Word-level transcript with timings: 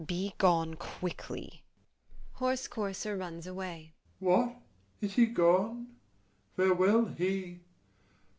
Be 0.03 0.33
gone 0.39 0.77
quickly. 0.77 1.61
[HORSE 2.39 2.67
COURSER 2.69 3.15
runs 3.17 3.45
away.] 3.45 3.93
FAUSTUS. 4.19 4.25
What, 4.25 4.55
is 4.99 5.13
he 5.13 5.27
gone? 5.27 5.95
farewell 6.55 7.05
he! 7.05 7.59